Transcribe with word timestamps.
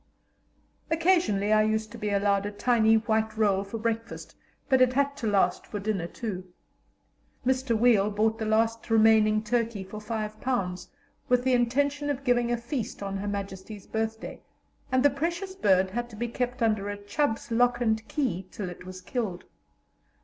Occasionally 0.89 1.53
I 1.53 1.61
used 1.61 1.91
to 1.91 1.97
be 1.99 2.09
allowed 2.09 2.47
a 2.47 2.51
tiny 2.51 2.95
white 2.95 3.37
roll 3.37 3.63
for 3.63 3.77
breakfast, 3.77 4.35
but 4.67 4.81
it 4.81 4.93
had 4.93 5.15
to 5.17 5.27
last 5.27 5.67
for 5.67 5.79
dinner 5.79 6.07
too. 6.07 6.43
Mr. 7.45 7.77
Weil 7.77 8.09
bought 8.09 8.39
the 8.39 8.45
last 8.47 8.89
remaining 8.89 9.43
turkey 9.43 9.83
for 9.83 9.99
£5, 9.99 10.87
with 11.29 11.43
the 11.43 11.53
intention 11.53 12.09
of 12.09 12.23
giving 12.23 12.51
a 12.51 12.57
feast 12.57 13.03
on 13.03 13.17
Her 13.17 13.27
Majesty's 13.27 13.85
birthday, 13.85 14.41
and 14.91 15.03
the 15.05 15.11
precious 15.11 15.53
bird 15.53 15.91
had 15.91 16.09
to 16.09 16.15
be 16.15 16.29
kept 16.29 16.63
under 16.63 16.89
a 16.89 16.97
Chubb's 16.97 17.51
lock 17.51 17.79
and 17.79 18.07
key 18.07 18.47
till 18.49 18.71
it 18.71 18.83
was 18.87 19.01
killed. 19.01 19.43